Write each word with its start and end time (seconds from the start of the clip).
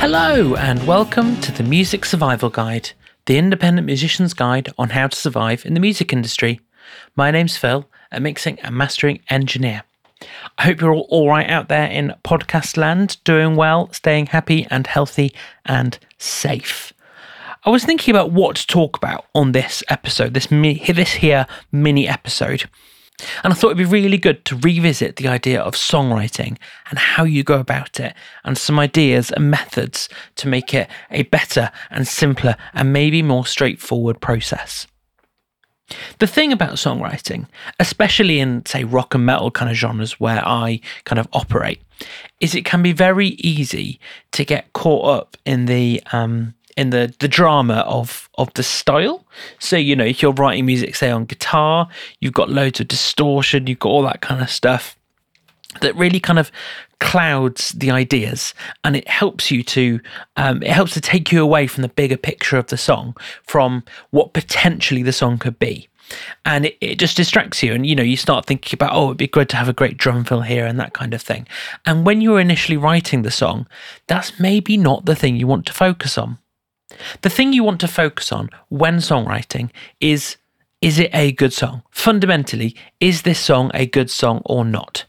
Hello, 0.00 0.54
and 0.54 0.86
welcome 0.86 1.38
to 1.40 1.50
the 1.50 1.64
Music 1.64 2.04
Survival 2.04 2.50
Guide, 2.50 2.92
the 3.26 3.36
independent 3.36 3.84
musician's 3.84 4.32
guide 4.32 4.72
on 4.78 4.90
how 4.90 5.08
to 5.08 5.16
survive 5.16 5.66
in 5.66 5.74
the 5.74 5.80
music 5.80 6.12
industry. 6.12 6.60
My 7.16 7.32
name's 7.32 7.56
Phil, 7.56 7.84
a 8.12 8.20
mixing 8.20 8.60
and 8.60 8.76
mastering 8.76 9.20
engineer. 9.28 9.82
I 10.56 10.66
hope 10.66 10.80
you're 10.80 10.94
all 10.94 11.08
all 11.10 11.28
right 11.28 11.50
out 11.50 11.68
there 11.68 11.88
in 11.88 12.14
podcast 12.24 12.76
land, 12.76 13.18
doing 13.24 13.56
well, 13.56 13.92
staying 13.92 14.26
happy 14.26 14.68
and 14.70 14.86
healthy 14.86 15.34
and 15.66 15.98
safe. 16.16 16.92
I 17.64 17.70
was 17.70 17.84
thinking 17.84 18.14
about 18.14 18.30
what 18.30 18.54
to 18.56 18.66
talk 18.68 18.96
about 18.96 19.26
on 19.34 19.50
this 19.50 19.82
episode, 19.88 20.32
this 20.32 20.46
this 20.46 21.12
here 21.14 21.46
mini 21.72 22.06
episode. 22.06 22.70
And 23.42 23.52
I 23.52 23.56
thought 23.56 23.68
it'd 23.68 23.78
be 23.78 23.84
really 23.84 24.18
good 24.18 24.44
to 24.46 24.56
revisit 24.56 25.16
the 25.16 25.28
idea 25.28 25.60
of 25.60 25.74
songwriting 25.74 26.56
and 26.88 26.98
how 26.98 27.24
you 27.24 27.42
go 27.42 27.58
about 27.58 27.98
it, 27.98 28.14
and 28.44 28.56
some 28.56 28.78
ideas 28.78 29.30
and 29.32 29.50
methods 29.50 30.08
to 30.36 30.48
make 30.48 30.72
it 30.72 30.88
a 31.10 31.24
better 31.24 31.70
and 31.90 32.06
simpler 32.06 32.56
and 32.74 32.92
maybe 32.92 33.22
more 33.22 33.46
straightforward 33.46 34.20
process. 34.20 34.86
The 36.18 36.26
thing 36.26 36.52
about 36.52 36.74
songwriting, 36.74 37.46
especially 37.80 38.40
in, 38.40 38.64
say, 38.66 38.84
rock 38.84 39.14
and 39.14 39.24
metal 39.24 39.50
kind 39.50 39.70
of 39.70 39.76
genres 39.76 40.20
where 40.20 40.46
I 40.46 40.80
kind 41.04 41.18
of 41.18 41.28
operate, 41.32 41.80
is 42.40 42.54
it 42.54 42.64
can 42.64 42.82
be 42.82 42.92
very 42.92 43.28
easy 43.28 43.98
to 44.32 44.44
get 44.44 44.72
caught 44.74 45.06
up 45.06 45.36
in 45.44 45.64
the 45.64 46.02
um, 46.12 46.54
in 46.76 46.90
the 46.90 47.12
the 47.18 47.28
drama 47.28 47.84
of 47.86 48.27
of 48.38 48.52
the 48.54 48.62
style. 48.62 49.26
So 49.58 49.76
you 49.76 49.94
know, 49.94 50.04
if 50.04 50.22
you're 50.22 50.32
writing 50.32 50.64
music, 50.64 50.94
say 50.94 51.10
on 51.10 51.26
guitar, 51.26 51.88
you've 52.20 52.32
got 52.32 52.48
loads 52.48 52.80
of 52.80 52.88
distortion, 52.88 53.66
you've 53.66 53.80
got 53.80 53.90
all 53.90 54.02
that 54.02 54.22
kind 54.22 54.40
of 54.40 54.48
stuff 54.48 54.96
that 55.82 55.94
really 55.96 56.20
kind 56.20 56.38
of 56.38 56.50
clouds 57.00 57.70
the 57.70 57.90
ideas 57.90 58.54
and 58.82 58.96
it 58.96 59.06
helps 59.06 59.50
you 59.50 59.62
to 59.62 60.00
um, 60.36 60.62
it 60.62 60.70
helps 60.70 60.94
to 60.94 61.00
take 61.00 61.30
you 61.30 61.42
away 61.42 61.66
from 61.66 61.82
the 61.82 61.88
bigger 61.88 62.16
picture 62.16 62.56
of 62.56 62.66
the 62.68 62.76
song 62.76 63.14
from 63.44 63.84
what 64.10 64.32
potentially 64.32 65.02
the 65.02 65.12
song 65.12 65.38
could 65.38 65.58
be. 65.58 65.88
And 66.46 66.66
it, 66.66 66.78
it 66.80 66.98
just 66.98 67.18
distracts 67.18 67.62
you 67.62 67.74
and 67.74 67.86
you 67.86 67.94
know 67.94 68.02
you 68.02 68.16
start 68.16 68.46
thinking 68.46 68.76
about 68.76 68.94
oh 68.94 69.06
it'd 69.06 69.18
be 69.18 69.28
good 69.28 69.48
to 69.50 69.56
have 69.56 69.68
a 69.68 69.74
great 69.74 69.98
drum 69.98 70.24
fill 70.24 70.40
here 70.40 70.66
and 70.66 70.80
that 70.80 70.94
kind 70.94 71.12
of 71.12 71.22
thing. 71.22 71.46
And 71.84 72.06
when 72.06 72.20
you're 72.20 72.40
initially 72.40 72.78
writing 72.78 73.22
the 73.22 73.30
song 73.30 73.66
that's 74.06 74.40
maybe 74.40 74.76
not 74.76 75.04
the 75.04 75.14
thing 75.14 75.36
you 75.36 75.46
want 75.46 75.66
to 75.66 75.72
focus 75.72 76.16
on 76.16 76.38
the 77.22 77.30
thing 77.30 77.52
you 77.52 77.64
want 77.64 77.80
to 77.80 77.88
focus 77.88 78.32
on 78.32 78.50
when 78.68 78.96
songwriting 78.96 79.70
is 80.00 80.36
is 80.80 80.98
it 80.98 81.10
a 81.12 81.32
good 81.32 81.52
song? 81.52 81.82
Fundamentally, 81.90 82.76
is 83.00 83.22
this 83.22 83.40
song 83.40 83.70
a 83.74 83.86
good 83.86 84.10
song 84.10 84.42
or 84.44 84.64
not? 84.64 85.04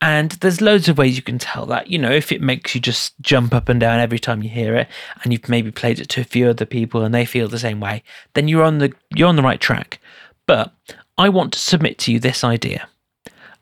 And 0.00 0.32
there's 0.32 0.60
loads 0.60 0.88
of 0.88 0.98
ways 0.98 1.16
you 1.16 1.22
can 1.22 1.38
tell 1.38 1.66
that. 1.66 1.88
You 1.88 1.98
know, 1.98 2.10
if 2.10 2.32
it 2.32 2.40
makes 2.40 2.74
you 2.74 2.80
just 2.80 3.14
jump 3.20 3.54
up 3.54 3.68
and 3.68 3.78
down 3.78 4.00
every 4.00 4.18
time 4.18 4.42
you 4.42 4.48
hear 4.48 4.74
it, 4.74 4.88
and 5.22 5.32
you've 5.32 5.48
maybe 5.48 5.70
played 5.70 6.00
it 6.00 6.08
to 6.10 6.20
a 6.20 6.24
few 6.24 6.48
other 6.48 6.64
people 6.64 7.04
and 7.04 7.14
they 7.14 7.24
feel 7.24 7.46
the 7.46 7.58
same 7.58 7.78
way, 7.78 8.02
then 8.34 8.48
you're 8.48 8.64
on 8.64 8.78
the 8.78 8.92
you're 9.14 9.28
on 9.28 9.36
the 9.36 9.42
right 9.42 9.60
track. 9.60 10.00
But 10.46 10.72
I 11.18 11.28
want 11.28 11.52
to 11.52 11.58
submit 11.58 11.98
to 11.98 12.12
you 12.12 12.18
this 12.18 12.42
idea. 12.42 12.88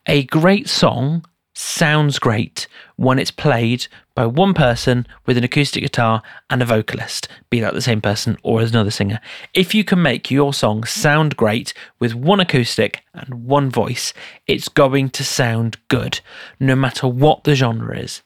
A 0.06 0.22
great 0.24 0.68
song 0.68 1.26
sounds 1.54 2.18
great 2.18 2.66
when 2.96 3.18
it's 3.18 3.30
played 3.30 3.86
by 4.20 4.26
one 4.26 4.52
person 4.52 5.06
with 5.24 5.38
an 5.38 5.44
acoustic 5.44 5.82
guitar 5.82 6.22
and 6.50 6.60
a 6.60 6.66
vocalist, 6.66 7.26
be 7.48 7.58
that 7.58 7.72
the 7.72 7.80
same 7.80 8.02
person 8.02 8.36
or 8.42 8.60
as 8.60 8.70
another 8.70 8.90
singer. 8.90 9.18
If 9.54 9.74
you 9.74 9.82
can 9.82 10.02
make 10.02 10.30
your 10.30 10.52
song 10.52 10.84
sound 10.84 11.38
great 11.38 11.72
with 11.98 12.14
one 12.14 12.38
acoustic 12.38 13.02
and 13.14 13.46
one 13.46 13.70
voice, 13.70 14.12
it's 14.46 14.68
going 14.68 15.08
to 15.08 15.24
sound 15.24 15.78
good, 15.88 16.20
no 16.58 16.76
matter 16.76 17.08
what 17.08 17.44
the 17.44 17.54
genre 17.54 17.98
is. 17.98 18.20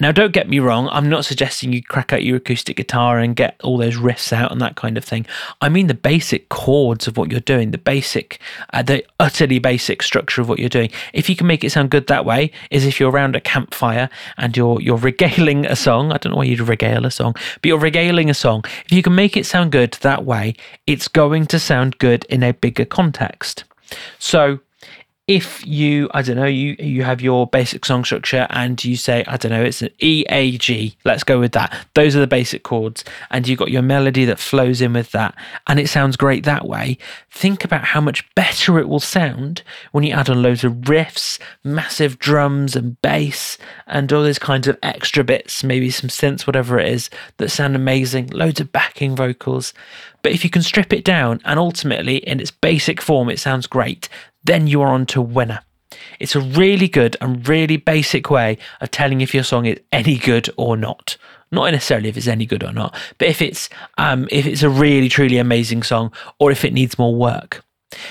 Now, 0.00 0.10
don't 0.10 0.32
get 0.32 0.48
me 0.48 0.58
wrong, 0.58 0.88
I'm 0.90 1.08
not 1.08 1.24
suggesting 1.24 1.72
you 1.72 1.82
crack 1.82 2.12
out 2.12 2.24
your 2.24 2.36
acoustic 2.36 2.76
guitar 2.76 3.18
and 3.18 3.36
get 3.36 3.60
all 3.62 3.78
those 3.78 3.96
riffs 3.96 4.32
out 4.32 4.50
and 4.50 4.60
that 4.60 4.74
kind 4.74 4.98
of 4.98 5.04
thing. 5.04 5.24
I 5.60 5.68
mean 5.68 5.86
the 5.86 5.94
basic 5.94 6.48
chords 6.48 7.06
of 7.06 7.16
what 7.16 7.30
you're 7.30 7.40
doing, 7.40 7.70
the 7.70 7.78
basic, 7.78 8.40
uh, 8.72 8.82
the 8.82 9.04
utterly 9.20 9.60
basic 9.60 10.02
structure 10.02 10.40
of 10.40 10.48
what 10.48 10.58
you're 10.58 10.68
doing. 10.68 10.90
If 11.12 11.28
you 11.28 11.36
can 11.36 11.46
make 11.46 11.62
it 11.62 11.70
sound 11.70 11.90
good 11.90 12.08
that 12.08 12.24
way, 12.24 12.50
is 12.72 12.86
if 12.86 12.98
you're 12.98 13.10
around 13.10 13.36
a 13.36 13.40
campfire 13.40 14.10
and 14.36 14.56
you're 14.56 14.80
you're 14.80 14.96
regaling 15.10 15.64
a 15.64 15.76
song. 15.76 16.10
I 16.12 16.18
don't 16.18 16.32
know 16.32 16.38
why 16.38 16.44
you'd 16.44 16.60
regale 16.60 17.06
a 17.06 17.10
song, 17.10 17.34
but 17.34 17.64
you're 17.64 17.78
regaling 17.78 18.30
a 18.30 18.34
song. 18.34 18.64
If 18.84 18.92
you 18.92 19.02
can 19.02 19.14
make 19.14 19.36
it 19.36 19.46
sound 19.46 19.70
good 19.70 19.92
that 20.00 20.24
way, 20.24 20.54
it's 20.86 21.06
going 21.06 21.46
to 21.46 21.58
sound 21.60 21.98
good 21.98 22.24
in 22.24 22.42
a 22.42 22.52
bigger 22.52 22.84
context. 22.84 23.64
So 24.18 24.58
if 25.28 25.64
you 25.66 26.10
i 26.12 26.22
don't 26.22 26.36
know 26.36 26.44
you 26.44 26.74
you 26.78 27.04
have 27.04 27.20
your 27.20 27.46
basic 27.46 27.84
song 27.84 28.02
structure 28.02 28.46
and 28.50 28.82
you 28.82 28.96
say 28.96 29.22
i 29.28 29.36
don't 29.36 29.52
know 29.52 29.62
it's 29.62 29.82
an 29.82 29.90
e 30.00 30.24
a 30.30 30.56
g 30.56 30.96
let's 31.04 31.24
go 31.24 31.38
with 31.38 31.52
that. 31.52 31.74
Those 31.94 32.16
are 32.16 32.20
the 32.20 32.26
basic 32.26 32.62
chords 32.62 33.04
and 33.30 33.46
you've 33.46 33.58
got 33.58 33.70
your 33.70 33.82
melody 33.82 34.24
that 34.24 34.38
flows 34.38 34.80
in 34.80 34.92
with 34.92 35.12
that 35.12 35.34
and 35.66 35.78
it 35.78 35.88
sounds 35.88 36.16
great 36.16 36.44
that 36.44 36.66
way. 36.66 36.98
Think 37.30 37.64
about 37.64 37.84
how 37.84 38.00
much 38.00 38.28
better 38.34 38.78
it 38.78 38.88
will 38.88 39.00
sound 39.00 39.62
when 39.92 40.04
you 40.04 40.12
add 40.12 40.30
on 40.30 40.42
loads 40.42 40.64
of 40.64 40.72
riffs 40.72 41.38
massive 41.64 42.18
drums 42.18 42.74
and 42.76 43.00
bass 43.02 43.58
and 43.86 44.12
all 44.12 44.22
those 44.22 44.38
kinds 44.38 44.66
of 44.66 44.78
extra 44.82 45.24
bits 45.24 45.64
maybe 45.64 45.90
some 45.90 46.10
synths 46.10 46.46
whatever 46.46 46.78
it 46.78 46.88
is 46.88 47.10
that 47.36 47.50
sound 47.50 47.76
amazing 47.76 48.28
loads 48.28 48.60
of 48.60 48.72
backing 48.72 49.14
vocals. 49.14 49.74
But 50.22 50.32
if 50.32 50.42
you 50.44 50.50
can 50.50 50.62
strip 50.62 50.92
it 50.92 51.04
down 51.04 51.40
and 51.44 51.58
ultimately 51.58 52.16
in 52.16 52.40
its 52.40 52.50
basic 52.50 53.00
form 53.00 53.28
it 53.28 53.38
sounds 53.38 53.66
great 53.66 54.08
then 54.44 54.66
you 54.66 54.82
are 54.82 54.88
on 54.88 55.06
to 55.06 55.20
winner. 55.20 55.60
It's 56.20 56.36
a 56.36 56.40
really 56.40 56.88
good 56.88 57.16
and 57.20 57.46
really 57.48 57.76
basic 57.76 58.30
way 58.30 58.58
of 58.80 58.90
telling 58.90 59.20
if 59.20 59.34
your 59.34 59.44
song 59.44 59.66
is 59.66 59.78
any 59.92 60.18
good 60.18 60.50
or 60.56 60.76
not. 60.76 61.16
Not 61.50 61.70
necessarily 61.72 62.10
if 62.10 62.16
it's 62.16 62.26
any 62.26 62.44
good 62.44 62.62
or 62.62 62.72
not, 62.72 62.94
but 63.16 63.28
if 63.28 63.40
it's 63.40 63.70
um, 63.96 64.28
if 64.30 64.44
it's 64.46 64.62
a 64.62 64.68
really 64.68 65.08
truly 65.08 65.38
amazing 65.38 65.82
song 65.82 66.12
or 66.38 66.50
if 66.50 66.64
it 66.64 66.74
needs 66.74 66.98
more 66.98 67.14
work. 67.14 67.64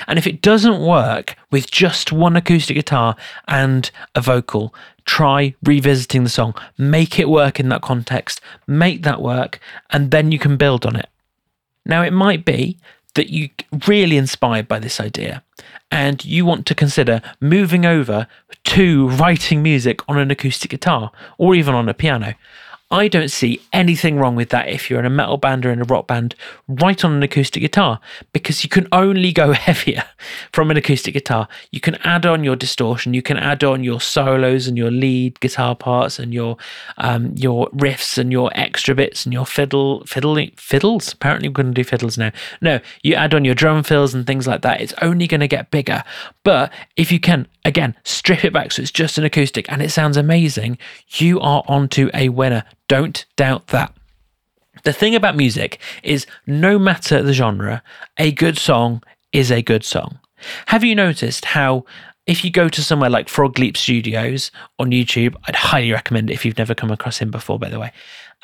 And 0.07 0.17
if 0.17 0.25
it 0.25 0.41
doesn't 0.41 0.81
work 0.81 1.35
with 1.51 1.69
just 1.69 2.11
one 2.11 2.35
acoustic 2.35 2.75
guitar 2.75 3.15
and 3.47 3.89
a 4.15 4.21
vocal, 4.21 4.73
try 5.05 5.53
revisiting 5.63 6.23
the 6.23 6.31
song. 6.31 6.55
Make 6.79 7.19
it 7.19 7.29
work 7.29 7.59
in 7.59 7.69
that 7.69 7.83
context. 7.83 8.41
Make 8.65 9.03
that 9.03 9.21
work, 9.21 9.59
and 9.91 10.09
then 10.09 10.31
you 10.31 10.39
can 10.39 10.57
build 10.57 10.83
on 10.83 10.95
it. 10.95 11.09
Now, 11.85 12.01
it 12.01 12.11
might 12.11 12.43
be 12.43 12.79
that 13.17 13.29
you 13.29 13.49
really 13.87 14.15
inspired 14.15 14.67
by 14.67 14.79
this 14.79 15.01
idea 15.01 15.43
and 15.91 16.23
you 16.23 16.45
want 16.45 16.65
to 16.67 16.75
consider 16.75 17.21
moving 17.41 17.85
over 17.85 18.27
to 18.63 19.09
writing 19.09 19.61
music 19.61 19.99
on 20.07 20.17
an 20.17 20.31
acoustic 20.31 20.71
guitar 20.71 21.11
or 21.37 21.55
even 21.55 21.73
on 21.73 21.89
a 21.89 21.93
piano. 21.93 22.35
I 22.89 23.09
don't 23.09 23.29
see 23.29 23.59
anything 23.73 24.17
wrong 24.17 24.35
with 24.37 24.49
that 24.49 24.69
if 24.69 24.89
you're 24.89 24.99
in 24.99 25.05
a 25.05 25.09
metal 25.09 25.35
band 25.35 25.65
or 25.65 25.71
in 25.71 25.81
a 25.81 25.85
rock 25.85 26.07
band, 26.07 26.35
write 26.69 27.03
on 27.03 27.11
an 27.13 27.23
acoustic 27.23 27.61
guitar, 27.61 27.99
because 28.31 28.63
you 28.63 28.69
can 28.69 28.87
only 28.93 29.33
go 29.33 29.51
heavier 29.67 30.05
from 30.53 30.71
an 30.71 30.77
acoustic 30.77 31.13
guitar. 31.13 31.49
You 31.71 31.81
can 31.81 31.95
add 31.95 32.25
on 32.25 32.45
your 32.45 32.55
distortion, 32.55 33.13
you 33.13 33.21
can 33.21 33.35
add 33.35 33.63
on 33.63 33.83
your 33.83 33.99
solos 33.99 34.67
and 34.67 34.77
your 34.77 34.89
lead 34.89 35.39
guitar 35.41 35.75
parts 35.75 36.17
and 36.17 36.33
your 36.33 36.55
um, 36.97 37.33
your 37.35 37.69
riffs 37.71 38.17
and 38.17 38.31
your 38.31 38.51
extra 38.55 38.95
bits 38.95 39.25
and 39.25 39.33
your 39.33 39.45
fiddle 39.45 40.05
fiddle 40.05 40.37
fiddles. 40.55 41.11
Apparently, 41.11 41.49
we're 41.49 41.53
going 41.53 41.73
to 41.73 41.73
do 41.73 41.83
fiddles 41.83 42.17
now. 42.17 42.31
No, 42.61 42.79
you 43.03 43.15
add 43.15 43.33
on 43.33 43.43
your 43.43 43.55
drum 43.55 43.83
fills 43.83 44.13
and 44.13 44.25
things 44.25 44.47
like 44.47 44.61
that. 44.61 44.79
It's 44.79 44.93
only 45.01 45.27
going 45.27 45.41
to 45.41 45.47
get 45.47 45.71
bigger. 45.71 46.05
But 46.43 46.71
if 46.95 47.11
you 47.11 47.19
can 47.19 47.47
again 47.67 47.95
strip 48.03 48.43
it 48.43 48.53
back 48.53 48.71
so 48.71 48.81
it's 48.81 48.91
just 48.91 49.17
an 49.17 49.25
acoustic 49.25 49.69
and 49.71 49.81
it 49.81 49.91
sounds 49.91 50.17
amazing, 50.17 50.77
you 51.09 51.39
are 51.39 51.63
onto 51.67 52.09
a 52.13 52.29
winner. 52.29 52.63
Don't 52.87 53.25
doubt 53.35 53.67
that. 53.67 53.93
The 54.83 54.93
thing 54.93 55.15
about 55.15 55.35
music 55.35 55.79
is 56.01 56.25
no 56.45 56.79
matter 56.79 57.21
the 57.21 57.33
genre, 57.33 57.83
a 58.17 58.31
good 58.31 58.57
song 58.57 59.03
is 59.31 59.51
a 59.51 59.61
good 59.61 59.83
song. 59.83 60.19
Have 60.67 60.83
you 60.83 60.95
noticed 60.95 61.45
how 61.45 61.85
if 62.27 62.43
you 62.43 62.51
go 62.51 62.67
to 62.69 62.83
somewhere 62.83 63.09
like 63.09 63.29
Frog 63.29 63.57
Leap 63.57 63.77
Studios 63.77 64.51
on 64.77 64.91
YouTube, 64.91 65.35
I'd 65.47 65.55
highly 65.55 65.91
recommend 65.91 66.29
it 66.29 66.33
if 66.33 66.45
you've 66.45 66.57
never 66.57 66.75
come 66.75 66.91
across 66.91 67.17
him 67.17 67.31
before, 67.31 67.57
by 67.57 67.69
the 67.69 67.79
way, 67.79 67.91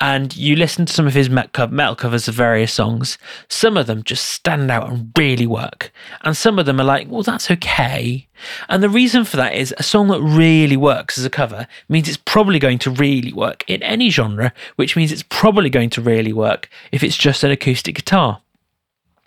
and 0.00 0.36
you 0.36 0.56
listen 0.56 0.86
to 0.86 0.92
some 0.92 1.06
of 1.06 1.14
his 1.14 1.30
metal 1.30 1.94
covers 1.94 2.26
of 2.26 2.34
various 2.34 2.72
songs, 2.72 3.16
some 3.48 3.76
of 3.76 3.86
them 3.86 4.02
just 4.02 4.26
stand 4.26 4.70
out 4.70 4.90
and 4.90 5.12
really 5.16 5.46
work. 5.46 5.92
And 6.22 6.36
some 6.36 6.58
of 6.58 6.66
them 6.66 6.80
are 6.80 6.84
like, 6.84 7.08
well, 7.08 7.22
that's 7.22 7.50
okay. 7.50 8.26
And 8.68 8.82
the 8.82 8.88
reason 8.88 9.24
for 9.24 9.36
that 9.36 9.54
is 9.54 9.72
a 9.78 9.84
song 9.84 10.08
that 10.08 10.20
really 10.20 10.76
works 10.76 11.16
as 11.16 11.24
a 11.24 11.30
cover 11.30 11.68
means 11.88 12.08
it's 12.08 12.16
probably 12.16 12.58
going 12.58 12.78
to 12.80 12.90
really 12.90 13.32
work 13.32 13.62
in 13.68 13.82
any 13.84 14.10
genre, 14.10 14.52
which 14.76 14.96
means 14.96 15.12
it's 15.12 15.22
probably 15.22 15.70
going 15.70 15.90
to 15.90 16.02
really 16.02 16.32
work 16.32 16.68
if 16.90 17.04
it's 17.04 17.16
just 17.16 17.44
an 17.44 17.52
acoustic 17.52 17.94
guitar. 17.94 18.40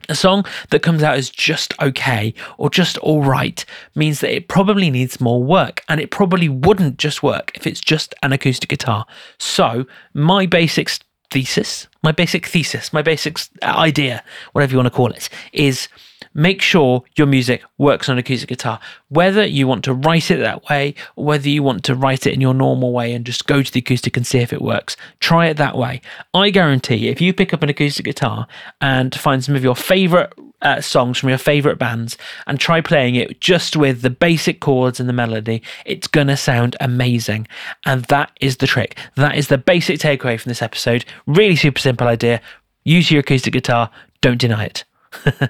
A 0.10 0.16
song 0.16 0.46
that 0.70 0.82
comes 0.82 1.04
out 1.04 1.18
as 1.18 1.30
just 1.30 1.74
okay 1.82 2.34
or 2.58 2.70
just 2.70 2.98
all 3.00 3.24
right 3.24 3.64
means 3.94 4.22
that 4.22 4.34
it 4.34 4.48
probably 4.48 4.90
needs 4.90 5.20
more 5.20 5.44
work 5.44 5.84
and 5.90 6.00
it 6.00 6.12
probably 6.12 6.48
wouldn't 6.48 6.98
just 6.98 7.22
work 7.22 7.52
if 7.56 7.68
it's 7.68 7.82
just 7.82 8.16
an 8.24 8.32
acoustic 8.32 8.70
guitar. 8.70 9.06
So, 9.38 9.86
my 10.14 10.46
basic 10.46 10.92
thesis, 11.30 11.88
my 12.04 12.12
basic 12.12 12.46
thesis, 12.46 12.94
my 12.94 13.02
basic 13.02 13.38
idea, 13.64 14.24
whatever 14.54 14.72
you 14.72 14.78
want 14.78 14.88
to 14.88 14.92
call 14.96 15.12
it, 15.12 15.30
is 15.52 15.90
make 16.38 16.62
sure 16.62 17.04
your 17.16 17.28
music 17.28 17.64
works 17.78 18.08
on 18.08 18.18
acoustic 18.18 18.48
guitar. 18.48 18.80
Whether 19.10 19.46
you 19.46 19.68
want 19.68 19.84
to 19.86 19.94
write 19.94 20.32
it 20.32 20.38
that 20.38 20.70
way 20.70 20.94
or 21.16 21.26
whether 21.26 21.50
you 21.50 21.64
want 21.64 21.84
to 21.86 21.96
write 21.96 22.28
it 22.28 22.34
in 22.34 22.40
your 22.40 22.54
normal 22.54 22.94
way 22.94 23.12
and 23.12 23.26
just 23.26 23.48
go 23.48 23.62
to 23.64 23.72
the 23.72 23.80
acoustic 23.80 24.16
and 24.16 24.26
see 24.26 24.38
if 24.38 24.54
it 24.54 24.62
works, 24.62 24.96
try 25.20 25.48
it 25.48 25.58
that 25.58 25.76
way. 25.76 26.00
I 26.34 26.52
guarantee 26.52 27.10
if 27.10 27.20
you 27.20 27.34
pick 27.34 27.54
up 27.54 27.64
an 27.64 27.70
acoustic 27.70 28.06
guitar 28.06 28.48
and 28.80 29.14
find 29.16 29.44
some 29.44 29.56
of 29.56 29.64
your 29.64 29.76
favorite 29.76 30.32
uh, 30.62 30.80
songs 30.80 31.18
from 31.18 31.30
your 31.30 31.38
favorite 31.38 31.78
bands 31.78 32.18
and 32.46 32.60
try 32.60 32.82
playing 32.82 33.16
it 33.16 33.42
just 33.42 33.76
with 33.76 34.02
the 34.02 34.10
basic 34.10 34.60
chords 34.60 35.00
and 35.00 35.10
the 35.10 35.14
melody, 35.14 35.64
it's 35.86 36.08
going 36.08 36.28
to 36.28 36.38
sound 36.38 36.76
amazing. 36.80 37.48
And 37.86 38.06
that 38.06 38.32
is 38.42 38.58
the 38.58 38.68
trick. 38.68 38.96
That 39.16 39.36
is 39.36 39.48
the 39.48 39.58
basic 39.58 40.00
takeaway 40.00 40.40
from 40.40 40.52
this 40.52 40.62
episode. 40.62 41.04
Really 41.26 41.56
super 41.56 41.80
simple 41.80 42.08
idea. 42.08 42.42
Use 42.84 43.10
your 43.10 43.22
acoustic 43.22 43.54
guitar, 43.54 43.90
don't 44.22 44.40
deny 44.40 44.66
it. 44.66 44.84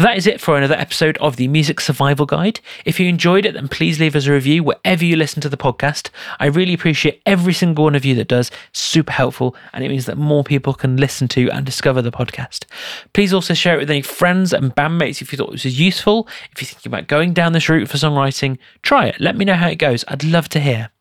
That 0.00 0.16
is 0.16 0.26
it 0.26 0.40
for 0.40 0.56
another 0.56 0.76
episode 0.76 1.18
of 1.18 1.36
the 1.36 1.46
Music 1.46 1.78
Survival 1.78 2.24
Guide. 2.24 2.60
If 2.86 2.98
you 2.98 3.06
enjoyed 3.06 3.44
it, 3.44 3.52
then 3.52 3.68
please 3.68 4.00
leave 4.00 4.16
us 4.16 4.26
a 4.26 4.32
review 4.32 4.64
wherever 4.64 5.04
you 5.04 5.14
listen 5.14 5.42
to 5.42 5.50
the 5.50 5.58
podcast. 5.58 6.08
I 6.38 6.46
really 6.46 6.72
appreciate 6.72 7.20
every 7.26 7.52
single 7.52 7.84
one 7.84 7.94
of 7.94 8.02
you 8.02 8.14
that 8.14 8.28
does. 8.28 8.50
Super 8.72 9.12
helpful, 9.12 9.54
and 9.74 9.84
it 9.84 9.90
means 9.90 10.06
that 10.06 10.16
more 10.16 10.42
people 10.42 10.72
can 10.72 10.96
listen 10.96 11.28
to 11.28 11.50
and 11.50 11.66
discover 11.66 12.00
the 12.00 12.10
podcast. 12.10 12.64
Please 13.12 13.34
also 13.34 13.52
share 13.52 13.74
it 13.76 13.80
with 13.80 13.90
any 13.90 14.00
friends 14.00 14.54
and 14.54 14.74
bandmates 14.74 15.20
if 15.20 15.32
you 15.32 15.36
thought 15.36 15.52
this 15.52 15.64
was 15.64 15.78
useful. 15.78 16.26
If 16.52 16.62
you're 16.62 16.68
thinking 16.68 16.90
about 16.90 17.06
going 17.06 17.34
down 17.34 17.52
this 17.52 17.68
route 17.68 17.90
for 17.90 17.98
songwriting, 17.98 18.56
try 18.80 19.04
it. 19.04 19.20
Let 19.20 19.36
me 19.36 19.44
know 19.44 19.52
how 19.52 19.68
it 19.68 19.76
goes. 19.76 20.06
I'd 20.08 20.24
love 20.24 20.48
to 20.48 20.60
hear. 20.60 20.92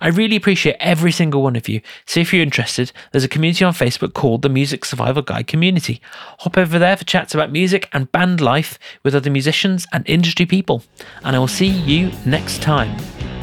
I 0.00 0.08
really 0.08 0.36
appreciate 0.36 0.76
every 0.80 1.12
single 1.12 1.42
one 1.42 1.56
of 1.56 1.68
you. 1.68 1.80
So 2.06 2.20
if 2.20 2.32
you're 2.32 2.42
interested, 2.42 2.92
there's 3.12 3.24
a 3.24 3.28
community 3.28 3.64
on 3.64 3.72
Facebook 3.72 4.14
called 4.14 4.42
the 4.42 4.48
Music 4.48 4.84
Survival 4.84 5.22
Guide 5.22 5.46
Community. 5.46 6.00
Hop 6.40 6.56
over 6.56 6.78
there 6.78 6.96
for 6.96 7.04
chats 7.04 7.34
about 7.34 7.52
music 7.52 7.88
and 7.92 8.10
band 8.12 8.40
life 8.40 8.78
with 9.02 9.14
other 9.14 9.30
musicians 9.30 9.86
and 9.92 10.08
industry 10.08 10.46
people. 10.46 10.82
And 11.22 11.36
I 11.36 11.38
will 11.38 11.48
see 11.48 11.68
you 11.68 12.10
next 12.24 12.62
time. 12.62 13.33